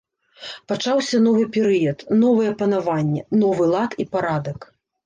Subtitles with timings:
[0.71, 4.59] Пачаўся новы перыяд, новае панаванне, новы лад і парадак.